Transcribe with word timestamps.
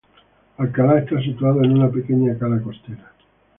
Alcalá 0.57 0.97
está 0.97 1.21
situado 1.21 1.61
en 1.63 1.73
una 1.77 1.91
pequeña 1.91 2.35
cala 2.35 2.59
costera. 2.63 3.13